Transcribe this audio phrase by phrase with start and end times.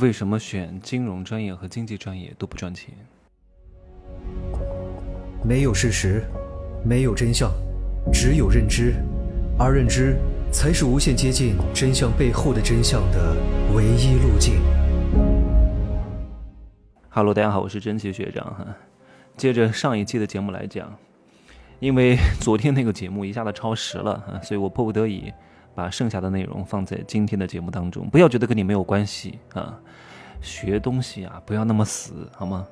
[0.00, 2.94] 为什么选金融专业和经济专业都不赚钱？
[5.44, 6.24] 没有事实，
[6.82, 7.52] 没有真相，
[8.10, 8.94] 只有认知，
[9.58, 10.16] 而认知
[10.50, 13.36] 才是无限接近真相背后的真相的
[13.74, 14.54] 唯一路径。
[17.10, 18.66] Hello，大家好，我是真奇学长哈。
[19.36, 20.96] 接着上一期的节目来讲，
[21.78, 25.30] 因为昨天那个节目一下子超时了哈，所以我迫不得已。
[25.74, 29.78] 把剩下的内容放在今天的节目当中，不要觉得跟你没有关系啊！
[30.42, 32.66] 学东西啊，不要那么死，好吗？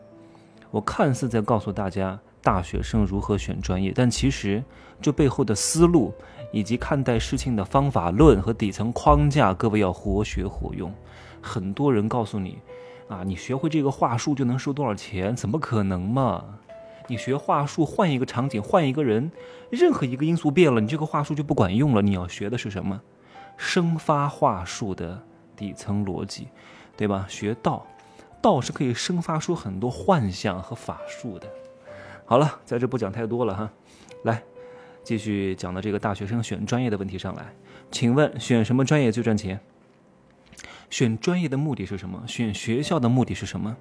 [0.71, 4.63] 我看似在告诉大家大学生如何选专业，但其实
[5.01, 6.13] 这背后的思路
[6.53, 10.93] 以及看待事情的方法论和底层框架，各位要活学活用。
[11.41, 12.59] 很多人告诉你，
[13.09, 15.35] 啊，你学会这个话术就能收多少钱？
[15.37, 16.45] 怎么可能嘛？
[17.09, 19.33] 你学话术，换一个场景，换一个人，
[19.71, 22.01] 任何一个因素变了，你这个话术就不管用了。
[22.03, 23.01] 你要学的是什么？
[23.57, 25.21] 生发话术的
[25.57, 26.47] 底层逻辑，
[26.97, 27.27] 对吧？
[27.29, 27.85] 学道，
[28.41, 31.49] 道是可以生发出很多幻象和法术的。
[32.25, 33.71] 好了，在这不讲太多了哈，
[34.25, 34.43] 来，
[35.03, 37.47] 继续讲到这个大学生选专业的问题上来。
[37.91, 39.59] 请问选什么专业最赚钱？
[40.91, 42.23] 选专业的目的是什么？
[42.27, 43.77] 选学校的目的是什么？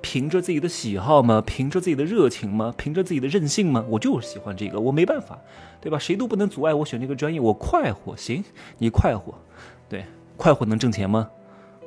[0.00, 1.42] 凭着自己的喜好吗？
[1.44, 2.72] 凭着自己的热情吗？
[2.76, 3.84] 凭着自己的任性吗？
[3.88, 5.38] 我就是喜欢这个，我没办法，
[5.80, 5.98] 对吧？
[5.98, 8.16] 谁都不能阻碍我选这个专业，我快活。
[8.16, 8.42] 行，
[8.78, 9.34] 你快活，
[9.88, 10.04] 对，
[10.36, 11.28] 快活能挣钱吗？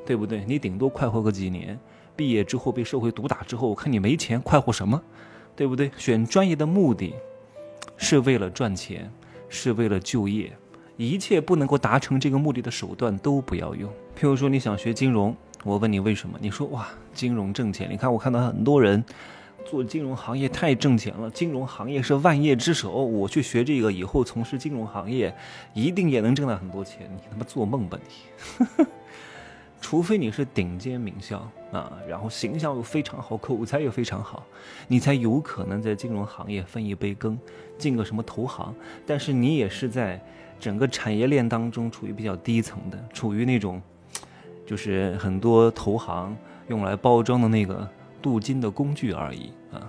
[0.05, 0.43] 对不对？
[0.47, 1.79] 你顶多快活个几年，
[2.15, 5.01] 毕业之后被社会毒打之后，我看你没钱，快活什么？
[5.55, 5.89] 对不对？
[5.97, 7.15] 选专业的目的
[7.97, 9.11] 是为了赚钱，
[9.49, 10.55] 是为了就业。
[10.95, 13.89] 一切不能够达成这个目的的手段都不要用。
[14.19, 16.37] 譬如说，你想学金融，我问你为什么？
[16.41, 17.89] 你说哇，金融挣钱。
[17.89, 19.01] 你看，我看到很多人
[19.65, 22.91] 做金融行业太挣钱了，金融行业是万业之首。
[22.91, 25.33] 我去学这个，以后从事金融行业，
[25.73, 27.09] 一定也能挣到很多钱。
[27.15, 28.85] 你他妈做梦吧你！
[29.79, 34.45] 除非你是顶尖名校啊，然后形象又非常好，口才又非常好，
[34.89, 37.39] 你才有可能在金融行业分一杯羹，
[37.77, 38.75] 进个什么投行。
[39.05, 40.21] 但是你也是在。
[40.59, 43.81] 整个产业链当中处于比较低层的，处于那种，
[44.69, 46.37] 就是很多投行
[46.67, 47.89] 用来包装的那个
[48.21, 49.81] 镀金的工具而已啊！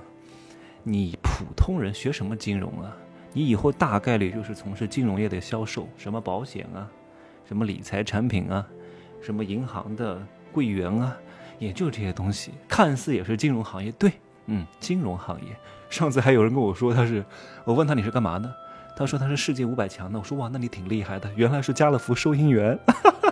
[0.82, 2.96] 你普通人学什么金融啊？
[3.34, 6.88] 你以后大概率就是从事金融业的销售，什么保险啊，
[7.46, 8.66] 什么理财产品啊，
[9.20, 10.18] 什么银行的
[10.50, 11.14] 柜员啊，
[11.58, 14.10] 也就这些东西，看似也是金融行业，对，
[14.46, 15.48] 嗯，金融行业。
[15.90, 17.22] 上次还有人跟我说他是，
[17.66, 18.50] 我问他你是干嘛的？
[18.96, 22.78] 他说他是世界五百强的，我说哇，那你挺厉害的，原来是家乐福收银员，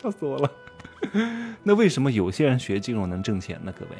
[0.00, 0.50] 笑死我了。
[1.62, 3.72] 那为什么有些人学金融能挣钱呢？
[3.78, 3.90] 各位，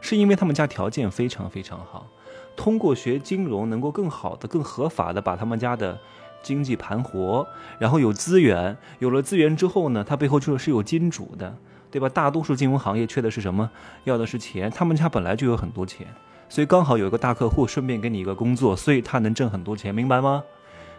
[0.00, 2.06] 是因为他们家条件非常非常好，
[2.56, 5.98] 通过学金融能够更好的、更合法的把他们家的
[6.42, 7.46] 经济盘活，
[7.78, 11.56] 然后有资源，有了资源之后呢，他背后就是有金主的，
[11.90, 12.08] 对吧？
[12.08, 13.68] 大多数金融行业缺的是什么？
[14.04, 16.06] 要的是钱，他们家本来就有很多钱。
[16.48, 20.44] 所以刚好有一个大客户，顺便给你一个工作，所以他能挣很多钱，明白吗？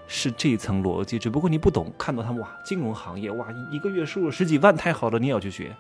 [0.08, 1.92] 是这一层逻辑，只不过你不懂。
[1.98, 5.76] 看到他们哇，金融行业哇，一个月收入十几万，太好了，你也要去学。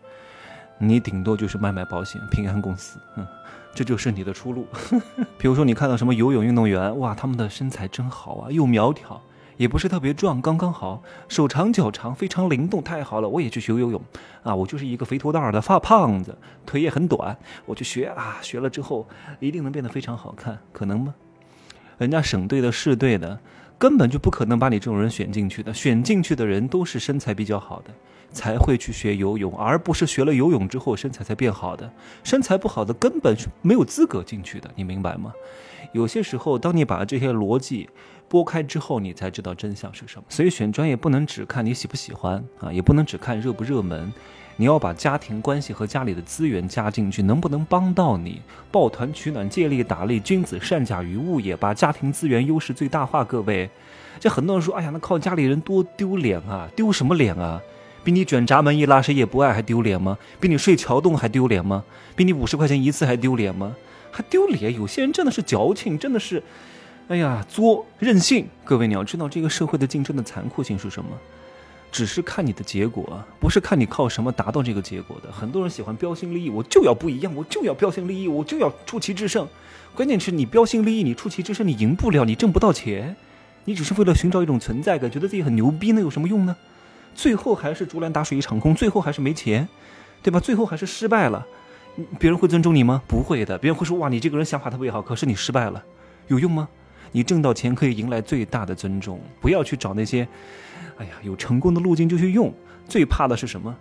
[0.77, 3.25] 你顶多就是卖卖保险，平安公司，嗯，
[3.73, 4.67] 这就是你的出路。
[5.37, 9.21] 比如说你看到什么游泳运动员，哇，他们的身材真好啊，又苗条。
[9.57, 13.29] 也不是特别壮，刚刚好，手长脚长，非常灵动，太好了！
[13.29, 14.01] 我也去学游泳，
[14.43, 19.07] 啊，我就是一个肥头大耳的发胖子，腿也很短，我去学啊，学了之后
[19.39, 21.15] 一定能变得非常好看，可能吗？
[21.97, 23.39] 人家省队的、市队的，
[23.77, 27.91] 根本就不可能把你这种人选进去的，选进去的人都是身材比较好的，
[28.31, 31.91] 才会去学游泳，而不是学了游泳之后身材才变好的，
[32.23, 35.33] 身材不好的根本是没有资格进去的，你明白吗？
[35.93, 37.89] 有些时候，当你把这些逻辑。
[38.27, 40.23] 拨开之后，你才知道真相是什么。
[40.29, 44.11] 所以选专业不能只看你喜不喜欢啊，也不能只看热不热门，
[44.57, 48.41] 你要把家庭关系和家里的资源加进去，能不能帮到你？
[48.71, 51.55] 抱团取暖，借力打力，君子善假于物也。
[51.57, 53.23] 把家庭资源优势最大化。
[53.23, 53.69] 各位，
[54.19, 56.69] 这很多人说，哎呀，那靠家里人多丢脸啊！
[56.73, 57.61] 丢什么脸啊？
[58.03, 60.17] 比你卷闸门一拉，谁也不爱还丢脸吗？
[60.39, 61.83] 比你睡桥洞还丢脸吗？
[62.15, 63.75] 比你五十块钱一次还丢脸吗？
[64.11, 64.73] 还丢脸？
[64.73, 66.41] 有些人真的是矫情，真的是。
[67.09, 68.47] 哎呀，作任性！
[68.63, 71.09] 各位，你要知道这个社会的竞争的残酷性是什么？
[71.95, 75.31] 只是看你的结果，不是看你靠什么达到这个结果的。
[75.31, 79.47] 很多人喜欢标新立异，我就要不一样，我就要标新立异，我就要出奇制胜。
[79.95, 83.15] 关键是你标新立异，你出奇制胜，你赢不了，你挣不到钱，
[83.63, 86.53] 你只是为了寻找一种存在感，觉得自己很牛逼，那有什么用呢？
[87.13, 89.65] 最后还是竹篮打水一场空，最后还是没钱，
[90.21, 90.37] 对吧？
[90.37, 91.47] 最后还是失败了，
[92.19, 93.01] 别人会尊重你吗？
[93.07, 95.81] 不会的，别人会说哇，你这个人想法特别好，可是你失败了，
[96.27, 96.67] 有用吗？
[97.13, 100.27] 你挣到钱可以迎来最大的尊重，不要去找那些，
[100.97, 102.53] 哎呀，有成功的路径就去用。
[102.87, 103.75] 最怕的是什么？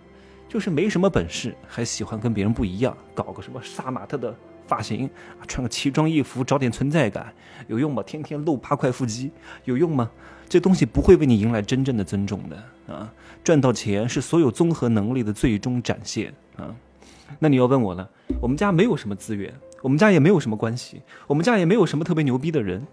[0.47, 4.33] 就是没什么本事，还喜欢跟别人不一样，搞个什么杀马特的
[4.67, 5.09] 发型，
[5.47, 7.33] 穿个奇装异服找点存在感，
[7.67, 8.01] 有用吗？
[8.03, 9.31] 天天露八块腹肌，
[9.65, 10.09] 有用吗？
[10.47, 13.11] 这东西不会为你迎来真正的尊重的啊！
[13.43, 16.73] 赚到钱是所有综合能力的最终展现啊！
[17.39, 18.07] 那你要问我了，
[18.39, 19.51] 我们家没有什么资源，
[19.81, 22.85] 我们家也没有什么关系，我们家也没有什么特别牛逼的人。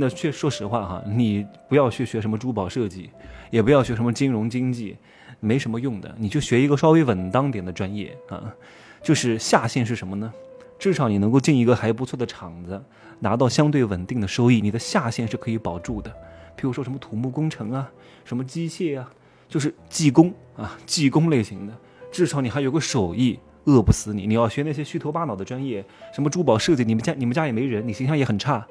[0.00, 3.10] 那确说实话哈，你不要去学什么珠宝设计，
[3.50, 4.96] 也不要学什么金融经济，
[5.40, 6.14] 没什么用的。
[6.16, 8.54] 你就学一个稍微稳当点的专业啊，
[9.02, 10.32] 就是下限是什么呢？
[10.78, 12.80] 至少你能够进一个还不错的厂子，
[13.18, 16.08] 拿到相对稳定的收益，你的下限是可以保住的。
[16.56, 17.90] 譬如说什么土木工程啊，
[18.24, 19.10] 什么机械啊，
[19.48, 21.74] 就是技工啊，技工类型的，
[22.12, 23.40] 至少你还有个手艺。
[23.68, 24.26] 饿不死你！
[24.26, 25.84] 你要学那些虚头巴脑的专业，
[26.14, 28.66] 什么珠宝设计，你们家你们家也没人，你形象也很差。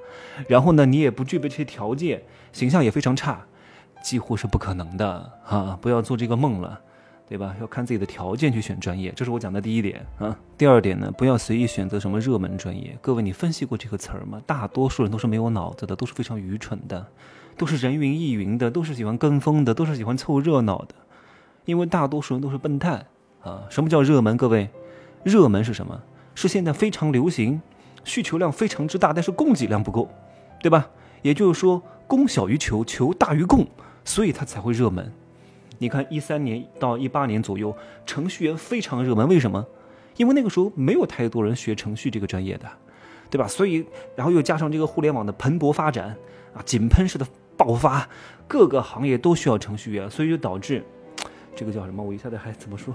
[0.47, 3.45] 然后呢，你也不具备这些条件，形象也非常差，
[4.03, 5.77] 几乎是不可能的啊！
[5.79, 6.81] 不要做这个梦了，
[7.29, 7.55] 对吧？
[7.61, 10.35] 要看自己的条件去选专业，这是我讲的第一点啊。
[10.57, 12.97] 第二点呢，不要随意选择什么热门专业。
[12.99, 14.41] 各位，你分析过这个词儿吗？
[14.47, 17.05] 大多数人都是没有脑子的，都是非常愚蠢的，
[17.55, 20.95] 都是人云亦云的，都是喜欢跟风的，都是喜欢凑热闹的。
[21.65, 23.05] 因为大多数人都是笨蛋
[23.43, 23.63] 啊！
[23.69, 24.37] 什么叫热门？
[24.37, 24.69] 各位？
[25.23, 26.01] 热门是什么？
[26.35, 27.59] 是现在非常流行，
[28.03, 30.07] 需求量非常之大，但是供给量不够，
[30.61, 30.87] 对吧？
[31.23, 33.65] 也就是说，供小于求，求大于供，
[34.05, 35.11] 所以它才会热门。
[35.79, 37.75] 你看，一三年到一八年左右，
[38.05, 39.65] 程序员非常热门，为什么？
[40.15, 42.67] 因为那个时候没有太多人学程序这个专业的，
[43.31, 43.47] 对吧？
[43.47, 43.83] 所以，
[44.15, 46.15] 然后又加上这个互联网的蓬勃发展
[46.53, 47.25] 啊，井喷式的
[47.57, 48.07] 爆发，
[48.47, 50.83] 各个行业都需要程序员，所以就导致
[51.55, 52.03] 这个叫什么？
[52.03, 52.93] 我一下子还怎么说？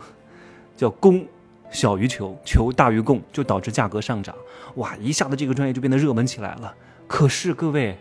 [0.77, 1.27] 叫供。
[1.73, 4.33] 小于求，求大于供，就导致价格上涨。
[4.77, 6.73] 哇，一下子这个专业就变得热门起来了。
[7.09, 7.99] 可是各位，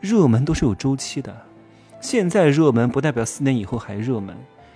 [0.00, 1.36] 热门都是有周期的。
[2.00, 4.34] 现在热门不代表四年以后还热门，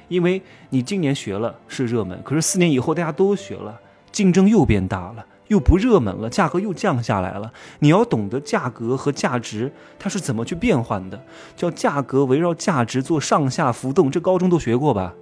[0.08, 3.80] 因为你今年学了是热门，可是四年以后大家都学了，
[4.12, 7.52] 竞争又变大了，又不热门了，价格又降下来了。
[7.78, 11.24] 你要懂得价格和价值它是怎么去变换的，
[11.56, 15.14] 叫价格围绕价值做上下浮动，这高中都学过吧？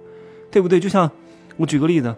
[0.51, 0.79] 对不对？
[0.79, 1.09] 就像
[1.57, 2.15] 我举个例子。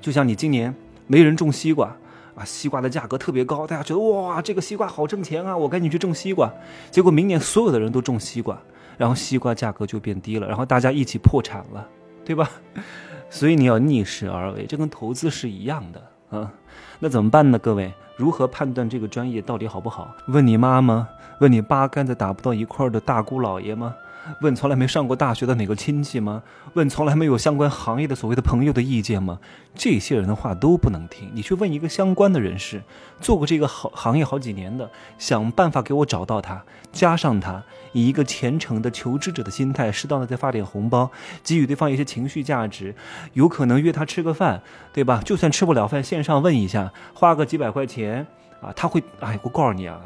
[0.00, 0.74] 就像你今年
[1.06, 1.96] 没人种西瓜
[2.34, 6.52] 啊，西瓜的价格特别高，大家觉得哇，这个西瓜好挣钱啊，我赶紧去种西瓜。
[6.90, 8.58] 结果明年所有的人都种西瓜，
[8.96, 11.88] 然后西瓜价格就变低了，然后大家一起破产了，
[12.24, 12.50] 对吧？
[13.30, 16.52] 所以你要逆势而为，这跟投资是一样的啊。
[17.00, 17.58] 那怎么办呢？
[17.58, 20.14] 各位，如何判断这个专业到底好不好？
[20.28, 21.08] 问你妈吗？
[21.40, 23.94] 问你八竿子打不到一块的大姑姥爷吗？
[24.40, 26.42] 问从来没上过大学的哪个亲戚吗？
[26.74, 29.38] 问从来没有相关行业的所谓的朋友的意见吗？
[29.74, 31.30] 这些人的话都不能听。
[31.32, 32.82] 你去问一个相关的人士，
[33.20, 37.62] 做过这个好行业好几年的，想办法给我找到他，加上他，
[37.92, 41.10] 以一个虔诚的求知者的心态，适当的再发点红包，
[41.42, 42.94] 给予对方一些情绪价值，
[43.34, 44.62] 有可能约他吃个饭，
[44.92, 45.20] 对吧？
[45.24, 48.26] 就算吃不了饭，线上问一下，花个几百块钱
[48.60, 50.00] 啊，他会哎，我告诉你啊。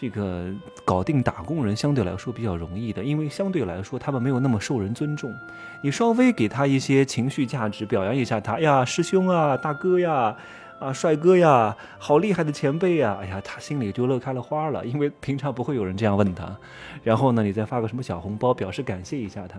[0.00, 0.46] 这个
[0.84, 5.34] 搞定打工人相对来说比较容易的，因为相对来说他们没有那么受人尊重。
[5.82, 10.36] 你稍微给他一些情绪价值，表扬一下他，哎呀，师兄啊，大哥呀，
[10.78, 16.56] 啊，帅哥呀，好厉害的前辈呀，哎呀，他心里就乐开了花了，因为平常不会有人这样问他。
[17.02, 19.58] 然后呢，你再发个什么小红包，表示感谢一下他，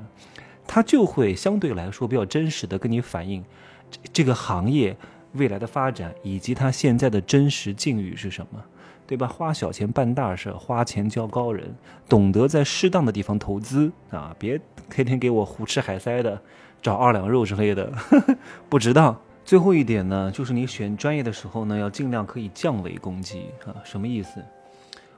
[0.66, 3.44] 他就会相对来说比较真实的跟你反映
[3.92, 4.96] 这这个行业
[5.34, 8.64] 未来的发展以及他现在的真实境遇是什么。
[9.10, 9.26] 对吧？
[9.26, 11.76] 花小钱办大事，花钱交高人，
[12.08, 14.36] 懂得在适当的地方投资啊！
[14.38, 16.40] 别天天给我胡吃海塞的，
[16.80, 17.92] 找二两肉之类的，
[18.70, 19.20] 不值当。
[19.44, 23.74] 最后一点呢，就是你选专业的时候呢，要尽量可以降维攻击啊！
[23.84, 24.46] 什么意思？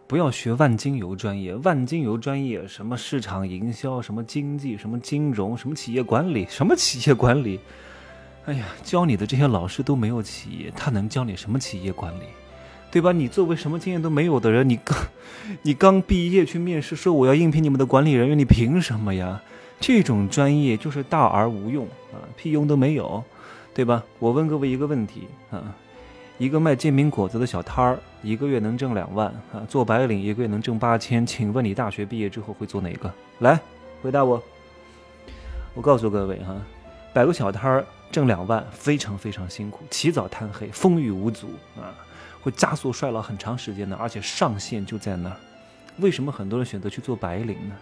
[0.07, 7.59] 不要学万金油专业，万金油专业什么市场营销，什么经济，什么金融，什么企业管理，什么企业管理？
[8.45, 12.23] 哎呀，教你的这些老师都没有企业，他能教你什么企业管理？
[12.91, 13.11] 对吧？
[13.13, 14.97] 你作为什么经验都没有的人，你刚，
[15.63, 19.41] 你刚毕业去面试，说我要应聘你们的管理人员，你凭什么呀？
[19.79, 23.23] 这种专业就是大而无用啊，屁用都没有，
[23.73, 24.03] 对吧？
[24.19, 25.73] 我问各位一个问题啊，
[26.37, 33.11] 一个卖煎饼果子的小摊儿，一个月能挣两万啊，做白领一个月能挣八千，请问你大学毕业之后会做哪个？
[33.39, 33.59] 来
[34.03, 34.41] 回答我。
[35.73, 36.55] 我告诉各位哈，
[37.13, 41.95] 摆个小摊儿挣两万，非常非常辛苦，起早贪黑，风雨无阻啊。
[42.41, 45.37] 会加速衰老很长时间的，而且上限就在那儿。
[45.97, 47.75] 为什么很多人选择去做白领呢？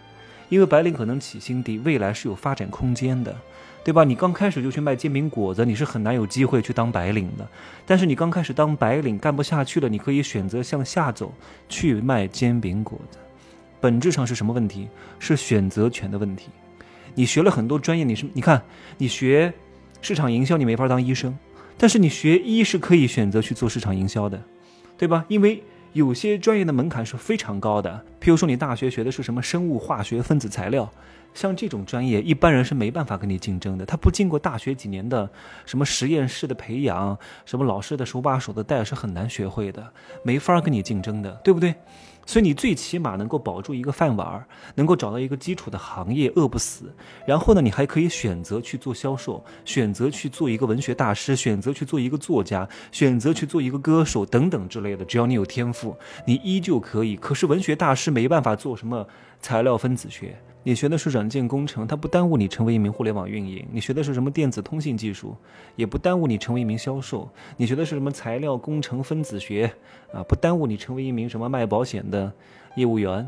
[0.50, 3.34] 因为白领可能起薪低，未来是有发展空间的，
[3.82, 4.04] 对吧？
[4.04, 7.48] 你刚开始就去卖煎饼果子，你是很难有机会去当白领的。
[7.86, 11.32] 但是你刚开始当白领干不下去了，你可以选择向下走，
[11.68, 13.18] 去卖煎饼果子。
[13.80, 14.88] 本质上是什么问题？
[15.18, 16.50] 是选择权的问题。
[17.14, 18.60] 你学了很多专业，你是你看，
[18.98, 19.50] 你学
[20.00, 21.36] 市场营销你没法当医生，
[21.76, 24.42] 但是你学医是可以选择去做市场营销的，
[24.96, 25.24] 对吧？
[25.28, 30.90] 因为有些专业的门槛是非常高的，譬如说你大学学的是什么生物化学、分子材料。
[31.32, 33.86] 像这种专业，一般人是没办法跟你竞争的。
[33.86, 35.30] 他不经过大学几年的
[35.64, 37.16] 什么实验室的培养，
[37.46, 39.92] 什么老师的手把手的带，是很难学会的，
[40.24, 41.72] 没法跟你竞争的，对不对？
[42.30, 44.46] 所以你最起码能够保住一个饭碗，
[44.76, 46.94] 能够找到一个基础的行业，饿不死。
[47.26, 55.04] 然后呢，你还可以选择去做销售，选择去做一个文学大师，选择去做一个作家，选择去做一个歌手等等之类的。
[55.04, 57.16] 只要你有天赋，你依旧可以。
[57.16, 59.04] 可是文学大师没办法做什么
[59.40, 60.40] 材料分子学。
[60.62, 65.34] 你学的是软件工程，它不耽误你成为一名互联网运营；你学的是什么电子通信技术，
[65.74, 67.26] 也不耽误你成为一名销售；
[67.56, 69.72] 你学的是什么材料工程、分子学，
[70.12, 72.30] 啊，不耽误你成为一名什么卖保险的
[72.76, 73.26] 业务员。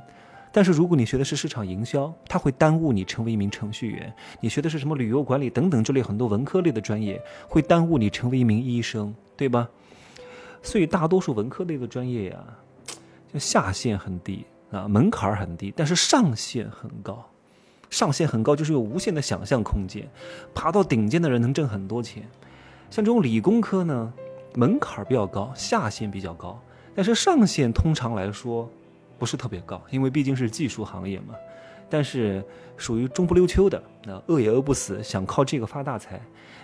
[0.54, 9.66] 但是如果你学的是市场营销，它会耽误你成为一名程序员；你学的是什么旅游管理等等这类很多文科类的专业，会耽误你成为一名医生，对吧？
[10.62, 12.44] 所以大多数文科类的专业呀，
[13.32, 14.44] 就下限很低。
[14.72, 17.24] 啊，门槛很低，但是上限很高。
[17.90, 20.08] 上限很高，就是有无限的想象空间。
[20.54, 22.26] 爬到顶尖的人能挣很多钱。
[22.90, 24.12] 像这种理工科呢，
[24.54, 26.58] 门槛比较高，下限比较高，
[26.94, 28.66] 但是上限通常来说
[29.18, 31.34] 不是特别高，因为毕竟是技术行业嘛。
[31.90, 32.42] 但是
[32.78, 36.18] 属于中不溜秋的，那饿也饿不死，想靠这个发大财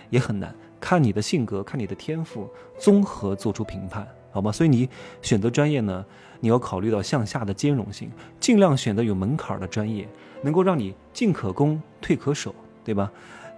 [0.09, 0.55] 也很难。
[0.79, 2.49] 看你的性格，看你的天赋，
[2.79, 4.07] 综合做出评判。
[4.31, 4.51] 好吗？
[4.51, 4.87] 所以你
[5.21, 6.05] 选择专业呢，
[6.39, 8.09] 你要考虑到向下的兼容性，
[8.39, 10.07] 尽量选择有门槛的专业，
[10.41, 13.11] 能够让你进可攻，退可守，对吧？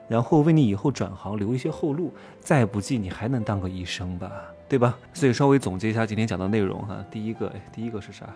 [0.08, 2.12] 然后为你以后转行留一些后路。
[2.40, 4.32] 再不济，你还能当个医生吧，
[4.68, 4.98] 对吧？
[5.14, 7.06] 所以稍微总结一下今天讲的内容哈。
[7.12, 8.28] 第一个，第一个是啥？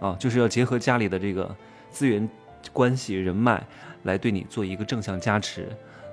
[0.00, 1.52] 啊，就是要结合家里的这个
[1.90, 2.28] 资源、
[2.72, 3.66] 关系、人脉，
[4.02, 5.68] 来对你做一个正向加持，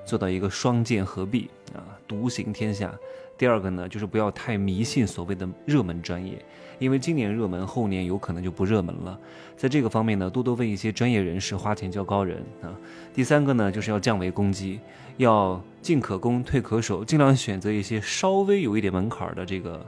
[0.06, 2.92] 做到一个双剑合璧啊，独行天下。
[3.38, 6.44] 第二个呢，就是不要太迷信所谓的热门专业，
[6.80, 9.20] 因为今年热门，后年有可能就不热门了。
[9.58, 12.72] 在这个方面呢，多多问一些专业人士，花钱交高人啊。
[13.14, 14.80] 第三个呢，就是要降维攻击，
[15.18, 19.86] 要进可攻，退可守，尽量选择一些稍微有一点门槛的这个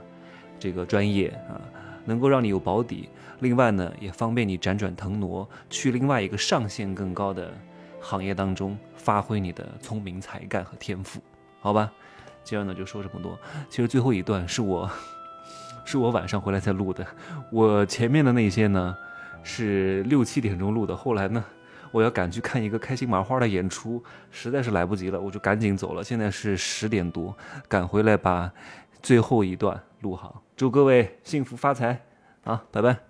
[0.58, 1.60] 这个专业啊，
[2.04, 3.08] 能够让你有保底。
[3.40, 7.50] 另外呢，也方便你辗转腾挪，去另外一个上限更高的
[8.00, 11.20] 行业当中，发挥你的聪明才干和天赋，
[11.60, 11.90] 好吧？
[12.48, 13.38] 今儿呢就说这么多。
[13.68, 14.90] 其实最后一段是我，
[15.84, 17.06] 是我晚上回来才录的。
[17.52, 18.96] 我前面的那些呢，
[19.42, 20.96] 是六七点钟录的。
[20.96, 21.44] 后来呢，
[21.90, 26.02] 我要赶去看一个开心麻花的演出，实在是来不及了，我就赶紧走了。
[26.02, 27.36] 现在是十点多，
[27.68, 28.50] 赶回来把
[29.02, 30.42] 最后一段录好。
[30.56, 32.00] 祝各位幸福发财
[32.44, 32.64] 啊！
[32.72, 33.07] 拜拜。